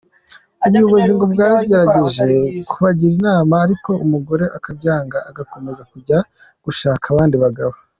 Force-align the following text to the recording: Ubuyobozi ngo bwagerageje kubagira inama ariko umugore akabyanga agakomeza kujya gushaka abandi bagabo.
Ubuyobozi 0.65 1.09
ngo 1.15 1.25
bwagerageje 1.33 2.23
kubagira 2.71 3.11
inama 3.15 3.53
ariko 3.65 3.89
umugore 4.05 4.45
akabyanga 4.57 5.17
agakomeza 5.29 5.81
kujya 5.91 6.17
gushaka 6.65 7.05
abandi 7.13 7.35
bagabo. 7.45 7.75